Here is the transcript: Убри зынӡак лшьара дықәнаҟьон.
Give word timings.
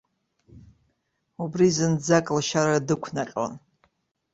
Убри 1.43 1.67
зынӡак 1.75 2.27
лшьара 2.37 2.77
дықәнаҟьон. 2.87 3.53